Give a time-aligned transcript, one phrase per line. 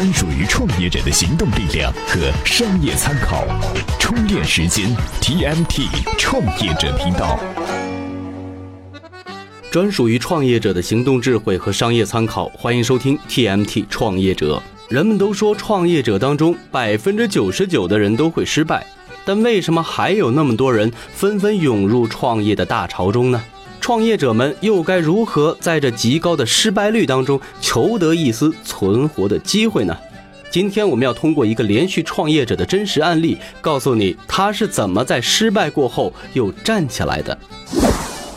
[0.00, 3.44] 专属于创业者的行动力量和商业参考，
[3.98, 4.88] 充电时间
[5.20, 7.38] TMT 创业者频道，
[9.70, 14.62] 专属于创业者的行动智慧和商业参考，欢迎收听 TMT 创业者。
[14.88, 18.86] 人们都说创业者当中百分之九十九的人都会失败，
[19.26, 23.44] 但为什么还有那么多人纷纷涌入创业的大潮中呢？
[23.90, 29.98] 创业者们又该如何在这极高的失败率当中求得一丝存活的机会呢？
[30.48, 37.36] 今天我们要通过一个连续创业者的真实案例，告诉你他是怎么在失败过后又站起来的。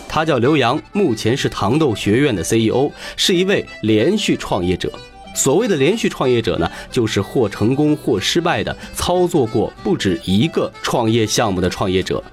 [0.10, 4.92] 他叫刘洋，目前是糖豆学院的 CEO，是一位连续创业者。
[5.36, 12.24] 所谓的连续创业者呢，就是或成功或失败的操作过不止一个创业项目的创业者。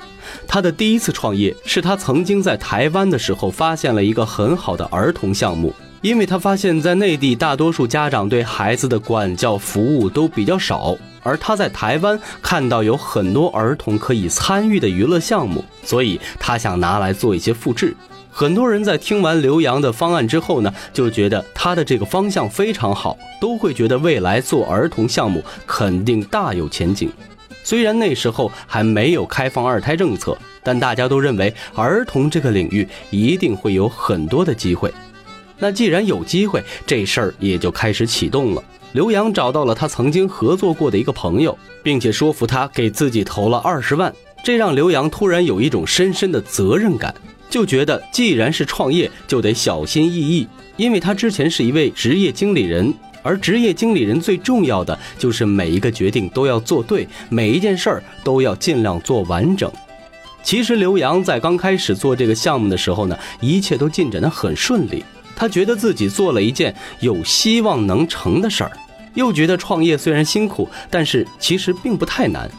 [0.46, 17.94] 他的第一次创业是他曾经在台湾的时候发现了一个很好的儿童项目，因为他发现，在内地大多数家长对孩子的管教服务都比较少，而他在台湾看到有很多儿童可以参与的娱乐项目，所以他想拿来做一些复制。
[18.32, 27.10] 很多人在听完刘洋的方案之后呢，就觉得他的这个方向非常好，都会觉得未来做儿童项目肯定大有前景。
[27.70, 34.92] 虽然那时候还没有开放二胎政策，但大家都认为儿童这个领域一定会有很多的机会。
[35.56, 38.64] 那既然有机会，这事儿也就开始启动了。
[38.90, 47.14] 刘洋找到了他曾经合作过的一个朋友，并且说服他给自己投了二十万，这让刘洋突然有一种深深的责任感，
[47.48, 50.44] 就觉得既然是创业，就得小心翼翼，
[50.76, 52.92] 因为他之前是一位职业经理人。
[53.22, 59.70] 而职业经理人最重要的就是每一个决定都要做对，每一件事儿都要尽量做完整。
[60.42, 65.04] 其实刘洋在刚开始做这个项目的时候呢，一切都进展得很顺利。
[65.36, 68.72] 他觉得自己做了一件有希望能成的事儿，
[69.14, 72.50] 又觉得创业虽然辛苦，但是其实并不太难。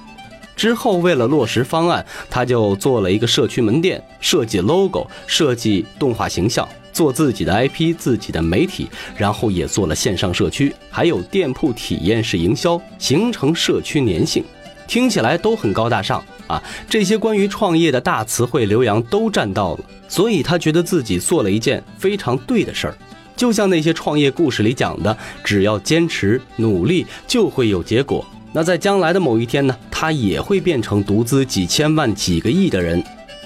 [0.56, 6.68] 之后为了落实方案，他就做了一个社区门店，设计 logo，设计动画形象。
[6.92, 14.44] 做自己的 IP，自己的媒体，然后也做了线上社区，还有店铺体验式营销，形成社区粘性，
[14.88, 16.62] 听起来都很高大上啊！
[16.90, 22.98] 这些关于创业的大词汇，刘洋都占到了，所以他觉得自己做了一件非常对的事儿。
[23.38, 28.24] 就像那些创业故事里讲的，只要坚持努力，就会有结果。
[28.54, 33.02] 那在将来的某一天呢，他也会变成独资几千万、几个亿的人。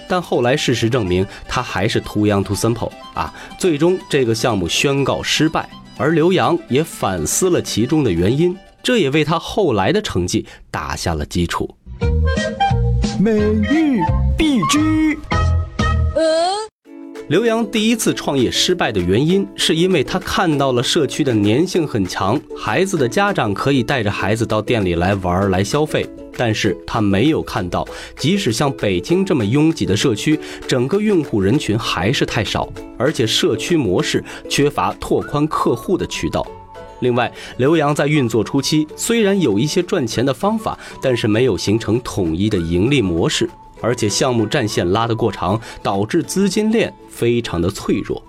[0.07, 3.33] 但后来事实证明，他还是 too young too simple 啊！
[3.57, 11.75] 最终这个项目宣告失败，而刘洋也反思了其中的原因，这也为他后来的成绩打下了基础。
[13.19, 14.01] 美玉
[14.37, 15.17] 必知。
[17.27, 26.07] 刘洋第一次创业失败的原因，是因为他看到了社区的粘性很强，孩子的家长可以带着孩子到店里来玩来消费。
[26.37, 36.45] 但是他没有看到，即使像北京这么拥挤的社区，整个用户人群还是太少，而且社区模式缺乏拓宽客户的渠道。
[36.99, 43.49] 另外，刘洋在运作初期虽然有一些赚钱的方法，但是没有形成统一的盈利模式，
[43.85, 48.23] 而且项目战线拉得过长，导致资金链非常的脆弱。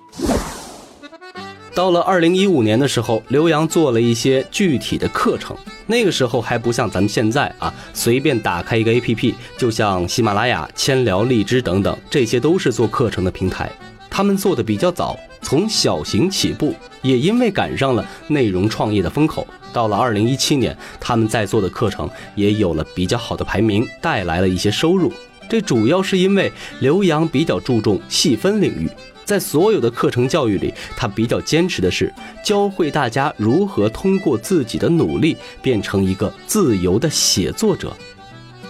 [1.74, 5.56] 到了二零一五年的时候，刘洋做了一些具体的课程。
[5.86, 13.70] 那个时候还不像咱们现在啊，随便打开一个 APP，就像喜马拉雅、千聊、荔枝等等，这些都是做课程的平台。
[14.10, 19.46] 他们做的比较早，从小型起步，也因为赶上了内容创业的风口。
[19.72, 25.12] 到了二零一七年，他们在做的课程也有了比较好的排名，带来了一些收入。
[25.48, 28.88] 这主要是因为刘洋比较注重细分领域。
[29.24, 32.12] 在所有的课程教育里，他比较坚持的是
[32.44, 37.92] 教会大家如何通过自己的努力变成一个自由的写作者。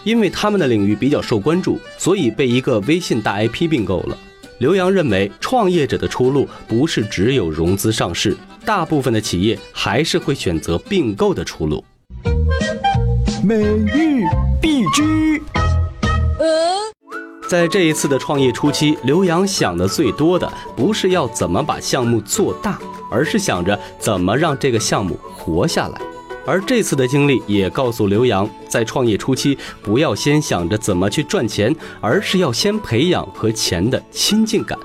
[0.03, 4.17] 因为他们的领域比较受关注，所以被一个微信大 IP 并购了。
[4.59, 11.85] 刘洋认为，创业者的出路不是只有融资上市，大部分的企业还是会选择并购的出路。
[13.45, 14.23] 美玉
[17.49, 22.77] 在这一次的创业初期，刘洋想的最多的不是要怎么把项目做大，
[23.09, 26.01] 而是想着怎么让这个项目活下来。
[26.45, 34.77] 而这次的经历也告诉刘洋，在创业初期不要先想着怎么去赚钱，而是要先培养和钱的亲近感。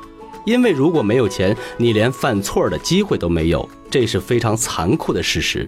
[0.45, 5.67] 因为如果没有钱，你连犯错的机会都没有，这是非常残酷的事实。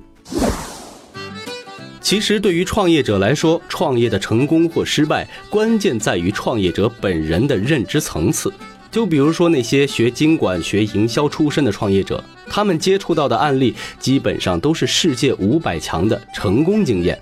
[2.14, 8.54] 其实，对于创业者来说，创业的成功或失败，关键在于创业者本人的认知层次。
[8.92, 17.20] 就比如说那些学经管、学营销出身的创业者，他们接触到的案例基本上都是世界五百强的成功经验。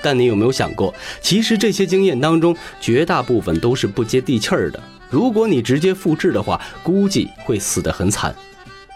[0.00, 4.82] 但你有没有想过，其实这些经验当中，绝大部分都是不接地气儿的。
[5.10, 8.34] 如果你直接复制的话，估计会死得很惨。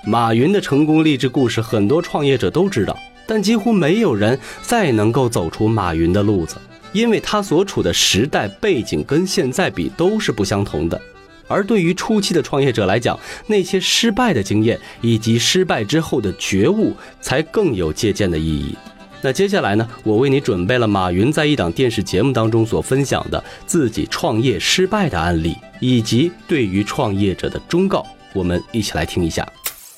[0.07, 6.57] 马云的成功励志故事，很多创业者都知道，但几乎没有人再能够走出马云的路子，
[6.93, 11.01] 因为他所处的时代背景跟现在比都是不相同的。
[11.47, 18.75] 而对于初期的创业者来讲，那些失败的经验以及失败之后的觉悟，才更有借鉴的意义。
[19.21, 29.47] 那接下来呢，我为你准备了马云在一档电视节目当中所分享的自己创业失败的案例，以及对于创业者的忠告，我们一起来听一下。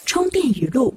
[0.04, 0.94] 充电语录：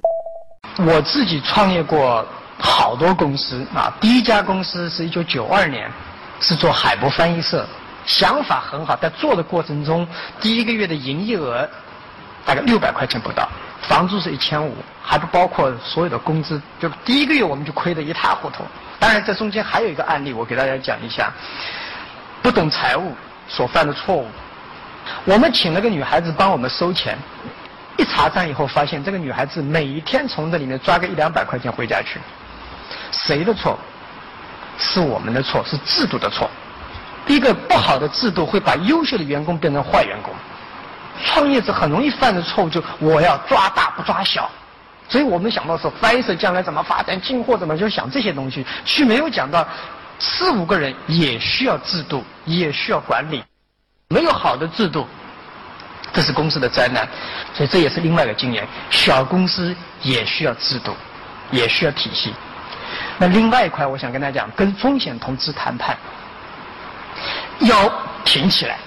[0.78, 2.24] 我自己创业过
[2.58, 5.90] 好多公司啊，第一家公司是一九九二年，
[6.40, 7.66] 是做海博翻译社。
[8.06, 10.08] 想法很好，在做的过程中，
[10.40, 11.68] 第一个月的营业额
[12.46, 13.46] 大概六百块钱不到，
[13.82, 18.64] 房租是一千五，还不包括所有的工资，就第一个月我们就亏得一塌糊涂。
[18.98, 21.30] 当然，这中间还有一个案例，我给大家讲一下，
[22.40, 23.14] 不懂财务
[23.46, 24.26] 所犯的错误。
[25.24, 27.18] 我们请了个女孩子帮我们收钱，
[27.96, 32.18] 一查账以后发现，这个女孩子每一天从这里面抓个一两百块钱回家去，
[33.12, 33.78] 谁的错？
[34.78, 36.48] 是我们的错，是制度的错。
[37.26, 40.32] 一个不好的制度会把优秀的员工变成坏员工，
[41.22, 44.50] 创业者很容易犯的错误就我要抓大不抓小，
[45.06, 49.68] 所以我们想到说翻译社将来怎么发展，进货怎么就想这些东西，却没有讲到
[50.18, 53.44] 四五个人也需要制度，也需要管理，
[54.08, 55.06] 没有好的制度，
[56.12, 57.08] 这是公司的灾难，
[57.54, 60.94] 所以这也是另外一个经验，小公司也需要制度，
[61.50, 62.34] 也需要体系。
[63.18, 65.96] 那另外一块，我想跟大家讲，跟风险投资谈判。
[67.60, 67.92] 腰
[68.24, 68.78] 挺起来，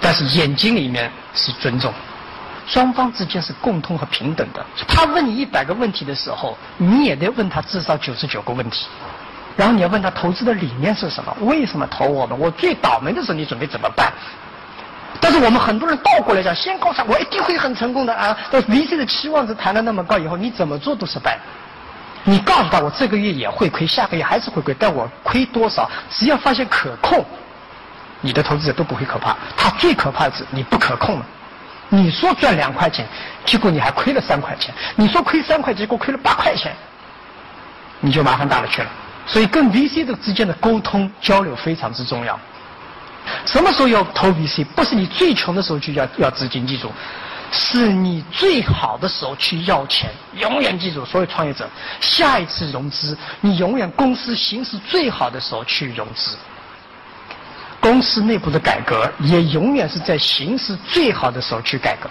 [0.00, 1.92] 但是眼睛里面是尊重，
[2.66, 4.64] 双方之间是共通和平等的。
[4.88, 8.86] 他问你一百个问题的时候，你也得问他至少九十九个问题，
[9.56, 12.38] 然后你要问他投资的理念是什么，为什么投我们？
[12.38, 14.10] 我最倒霉的时候你准备怎么办？
[15.34, 21.38] 是我们很多人倒过来讲，先告诉我一定会很成功的啊，但 VC 的期望值谈了那么高，以后你怎么做都失败。
[22.22, 25.90] 你告诉他，我这个月也会亏，下个月还是会亏，但我亏多少？
[26.08, 27.24] 只要发现可控，
[28.20, 29.36] 你的投资者都不会可怕。
[29.56, 31.26] 他最可怕的是你不可控了。
[31.88, 33.04] 你说赚两块钱，
[33.44, 36.72] 结果你还亏了三块钱；你说亏三块，结果亏了八块钱，
[37.98, 38.88] 你就麻烦大了去了。
[39.26, 42.38] 所以跟 VC 的之间的沟通交流非常之重要。
[43.46, 44.64] 什么时候要投 VC？
[44.64, 46.92] 不是你最穷的时候去要要资金，记住。
[47.56, 51.68] 是你最好的时候去要钱，永远记住，所有创业者，
[52.00, 56.36] 下一次融资，你永远公司形势最好的时候去融资。
[57.78, 62.10] 公司内部的改革也永远是在形势最好的时候去改革。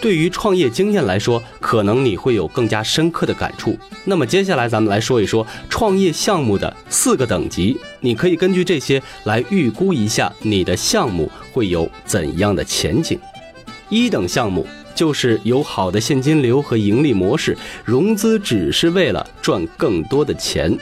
[0.00, 3.76] 对于创业经验来说，可能你会有更加深刻的感触。
[4.04, 13.18] 那么接下来咱们来说一说创业项目的四个等级，你可以根据这些来预估一下你的项目会有怎样的前景。
[13.88, 20.76] 一等项目就是有好的现金流和盈利模式，融资只是为了赚更多的钱。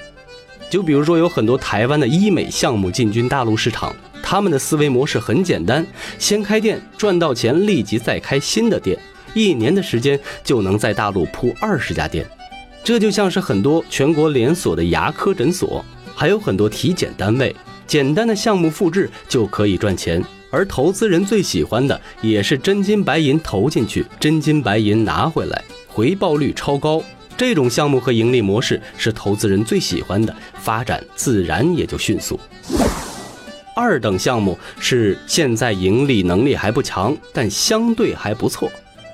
[0.70, 3.94] 就比如说，有很多台湾的医美项目进军大陆市场，
[4.26, 5.86] 他们的思维模式很简单：
[6.18, 8.98] 先开店赚到钱，立即再开新的店，
[9.34, 12.26] 一年的时间就能在大陆铺二十家店。
[12.82, 17.54] 这就像是很多全国连锁的牙科诊所，还有很多体检单位，
[17.86, 20.24] 简单的项目复制就可以赚钱。
[20.50, 27.02] 而投资人最喜欢的也是真金白银投进去，真金白银拿回来，回报率超高。
[27.36, 32.40] 这种项目和盈利模式是投资人最喜欢的，发展自然也就迅速。
[33.74, 38.70] 二等项目是现在盈利能力还不强，但相对还不错，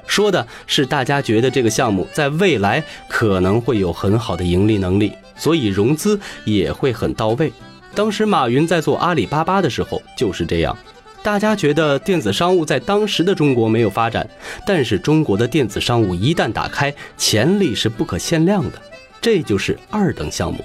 [0.06, 7.52] 说的是大家觉得这个项目在未来可能会有很好的盈利能力，所以融资也会很到位。
[7.94, 10.76] 当时马云在做阿里巴巴的时候就是这样。
[11.22, 14.26] 大家觉得电子商务在当时的中国没有发展，
[14.66, 18.80] 但是中国的电子商务一旦打开，潜力是不可限量的。
[19.20, 20.64] 这就是二等项目。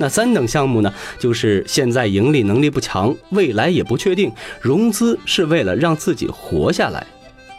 [0.00, 0.90] 那三等项目呢？
[1.18, 7.06] 就是现在盈利能力不强，未来也不确定，融资是为了让自己活下来。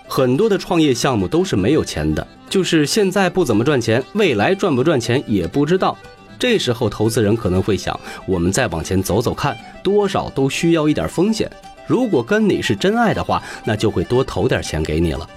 [0.07, 5.95] 很多的创业项目都是没有钱的，就是现在不怎么赚钱，未来赚不赚钱也不知道。
[6.39, 11.47] 这时候投资人可能会想：我们再往前走走看，多少都需要一点风险。
[11.85, 15.29] 如果跟你是真爱的话，那就会多投点钱给你了。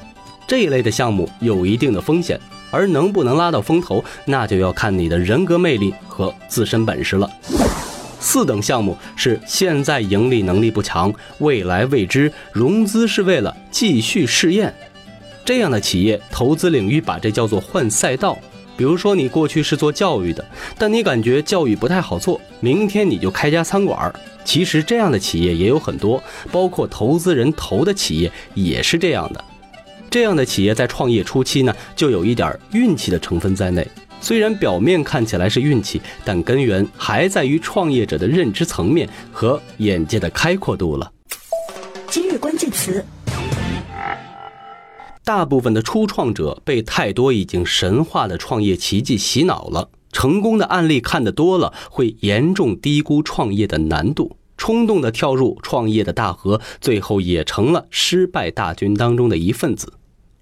[0.47, 2.39] 这一类的项目有一定的风险，
[2.71, 7.31] 而能不能拉到风投，那就要看你的人格魅力和自身本事了。
[8.21, 14.75] 四等项目是现在盈利能力不强，未来未知，融资是为了继续试验。
[15.45, 18.39] 这样的企业投资领域把这叫做换赛道。
[18.77, 20.45] 比如说你过去是做教育的，
[20.77, 24.13] 但你感觉教育不太好做，明天你就开家餐馆。
[24.45, 29.45] 其实这样的企业也有很多，包括投资人投的企业也是这样的。
[30.15, 33.85] 这样的企业在创业初期呢，就有一点运气的成分在内。
[34.21, 41.11] 虽然表面看起来是运气，但根源还在于创业者的认知层面和眼界的开阔度了。
[42.07, 43.05] 今日关键词。
[45.25, 59.93] 大部分的初创者被太多已经神话的创业奇迹洗脑了，成功的案例看得多了，会严重低估创业的难度，冲动的跳入创业的大河，最后也成了失败大军当中的一份子。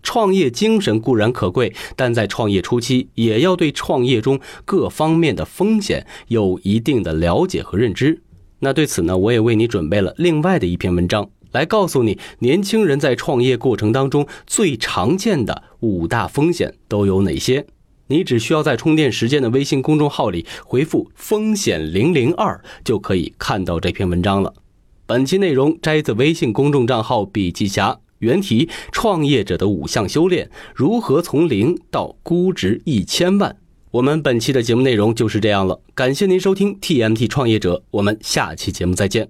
[0.03, 8.23] 创业精神固然可贵，但在创业初期也要对创业中各方面的风险有一定的了解和认知。
[8.61, 11.31] 那对此呢，我也为你准备了另外的一篇文章。
[11.53, 17.67] 来告诉你，年轻人在创业过程当中最常见的五大风险都有哪些？
[18.07, 24.55] 你只需要在充电时间的微信公众号里回复“风险零零二”，就可以看到这篇文章了。
[25.07, 33.57] 本期内容摘自微信公众账号“笔记侠”，原题：创业者的五项修炼，如何从零到估值一千万。
[33.91, 39.29] 我们本期的节目内容就是这样了，感谢您收听 TMT 创业者，我们下期节目再见。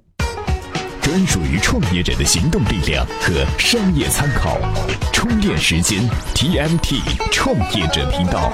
[1.01, 4.59] 专属于创业者的行动力量和商业参考，
[5.13, 5.99] 充电时间
[6.35, 7.01] TMT
[7.33, 8.53] 创业者频道。